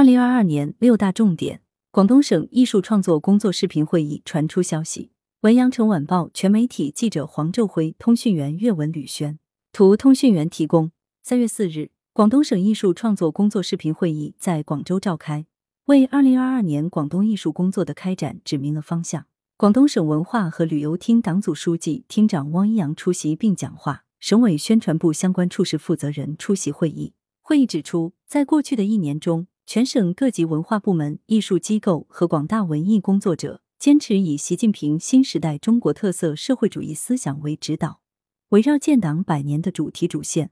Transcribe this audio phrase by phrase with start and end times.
[0.00, 5.10] 二零二二年六大重点，广东省艺术创作工作视频会议传出消息。
[5.42, 9.38] 文阳城晚报全媒体记者黄昼辉，通讯员岳文吕轩，
[9.74, 10.90] 图通讯员提供。
[11.20, 15.44] 三月四日，广东省艺术创作工作视频会议在广州召开，
[15.84, 19.26] 为二零二二年广东艺术工作的开展指明了方向。
[19.58, 27.12] 广东省文化和旅游厅党组书记、厅长汪一阳出席并讲话，省委宣传部相关处室负责人出席会议。
[27.42, 33.62] 会议指出，在过去的一年中，全省各级文化部门、艺术机构和广大文艺工作者。
[33.78, 38.00] 坚持以习近平新时代中国特色社会主义思想为指导，
[38.48, 40.50] 围绕建党百年的主题主线，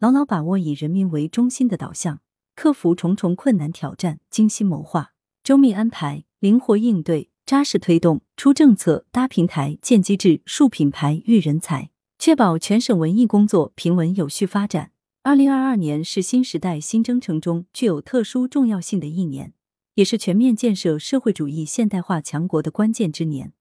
[0.00, 2.18] 牢牢把握以人民为中心的导向，
[2.56, 5.12] 克服重重困难挑战，精心谋划、
[5.44, 14.90] 周密安排、灵活应对、扎实推动，出政策、搭平台、建机制、树品牌、育人才，确保全省文艺工作平稳有序发展。
[15.26, 19.54] 二零二二年是新时代新征程中具有特殊重要性的一年。
[19.94, 23.52] 也是全面建设社会主义现代化强国的关键之年。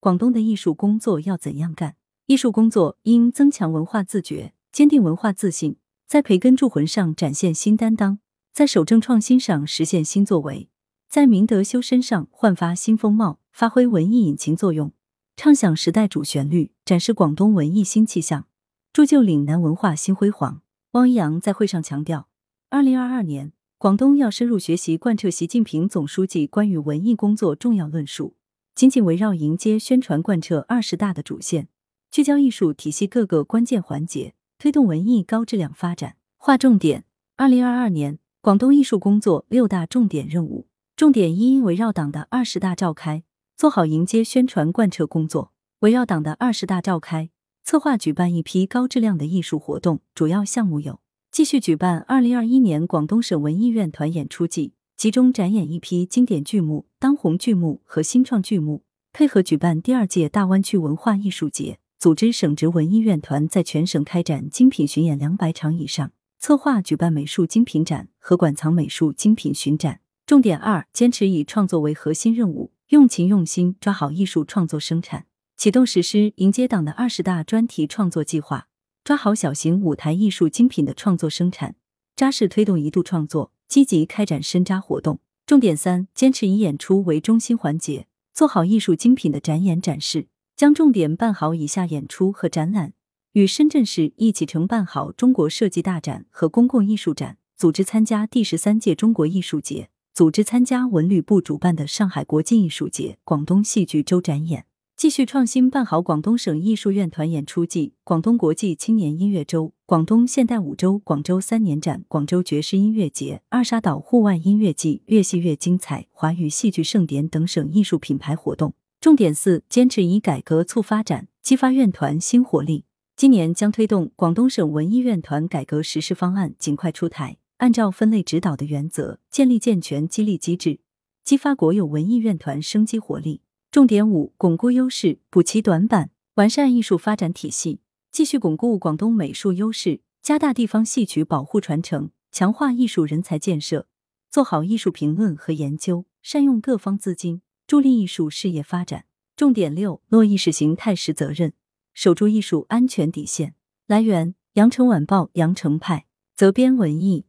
[0.00, 1.96] 广东的艺术工作要怎样干？
[2.26, 5.76] 艺术工作应增强文化自觉，坚定文化自信，
[6.06, 8.18] 在培根铸魂上展现新担当，
[8.52, 10.68] 在守正创新上实现新作为，
[11.08, 14.92] 在明德修身上焕发新风貌，发挥文艺引擎作用，
[15.36, 18.44] 唱响时代主旋律，展示广东文艺新气象，
[18.92, 20.60] 铸就岭南文化新辉煌。
[20.94, 22.28] 汪一阳在会上强调，
[22.70, 23.52] 二零二二年。
[23.78, 28.36] 广东要深入学习贯彻习近平总书记关于文艺工作重要论述，
[28.76, 31.66] 紧紧围绕迎接、宣传、贯彻二十大的主线，
[32.12, 36.14] 聚焦艺术体系各个关键环节，推动文艺高质量发展。
[36.36, 37.04] 划重点：
[37.36, 40.68] 二零二二年广东艺术工作六大重点任务。
[40.94, 43.24] 重点一：围绕党的二十大召开，
[43.56, 45.50] 做好迎接、宣传、贯彻工作。
[45.80, 47.30] 围绕党的二十大召开，
[47.64, 51.00] 策划举办一批高质量的艺术活动，主要项目有。
[51.30, 58.82] 继续举办二零二一年广东省文艺院团演出季，集中展演一批经典剧目、当红剧目和新创剧目，
[59.14, 70.00] 配合举办第二届大湾区文化艺术节，组织省直文艺院团在全省开展精品巡演两百场以上，策划举办美术精品展和馆藏美术精品巡展。
[70.26, 75.24] 重点二：坚持以创作为核心任务，用情用心抓好艺术创作生产，
[75.56, 78.68] 启动实施迎接党的二十大专题创作计划。
[79.02, 81.76] 抓好小型舞台艺术精品的创作生产，
[82.16, 85.20] 扎实推动一度创作，积极开展深扎活动。
[85.44, 92.94] 重点三：坚持以演出为中心环节，做好艺术精品的展演展示，将重点办好以下演出和展览：
[93.34, 104.64] 与深圳市一起承办好中国设计大展和公共艺术展，组织参加第十三届中国艺术节，组织参加文旅部主办的上海国际艺术节、广东戏剧周展演。
[104.96, 118.72] 继续创新办好广东省艺术院团演出季、广东国际青年音乐周、广东现代舞周、广州三年展、广州爵士音乐节、二沙岛户外音乐季、越戏越精彩、华语戏剧盛典等省艺术品牌活动。
[119.00, 122.84] 重点四：坚持以改革促发展，激发院团新活力。
[123.16, 130.78] 今年将推动广东省文艺院团改革实施方案尽快出台，按照分类指导的原则，建立健全激励机制，
[131.24, 133.42] 激发国有文艺院团生机活力。
[133.74, 137.80] 重点五：巩固优势，补齐短板，完善艺术发展体系，
[138.12, 143.88] 继续巩固广东美术优势，加大地方戏曲保护传承，强化艺术人才建设，
[144.30, 149.06] 做好艺术评论和研究，善用各方资金，助力艺术事业发展。
[149.34, 151.52] 重点六：落意识形态实责任，
[151.92, 153.56] 守住艺术安全底线。
[153.88, 156.06] 来源：羊城晚报羊城派，
[156.36, 157.26] 责编：文艺。